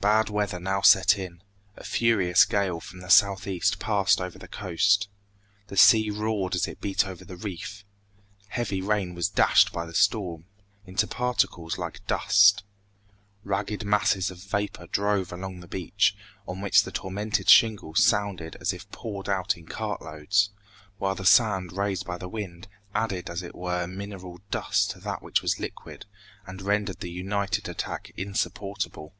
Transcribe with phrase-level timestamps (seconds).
[0.00, 1.42] Bad weather now set in.
[1.76, 5.08] A furious gale from the southeast passed over the coast.
[5.66, 7.84] The sea roared as it beat over the reef.
[8.46, 10.44] Heavy rain was dashed by the storm
[10.86, 12.62] into particles like dust.
[13.42, 16.16] Ragged masses of vapor drove along the beach,
[16.46, 20.50] on which the tormented shingles sounded as if poured out in cart loads,
[20.98, 25.22] while the sand raised by the wind added as it were mineral dust to that
[25.22, 26.06] which was liquid,
[26.46, 29.12] and rendered the united attack insupportable.